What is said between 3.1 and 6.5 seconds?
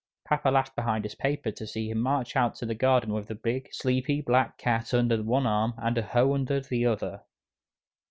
with the big, sleepy black cat under one arm and a hoe